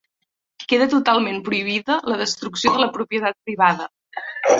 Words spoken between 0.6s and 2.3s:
Queda totalment prohibida la